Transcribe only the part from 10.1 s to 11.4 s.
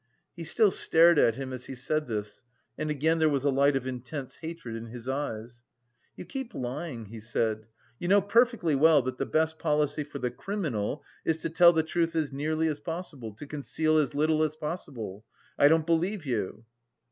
the criminal is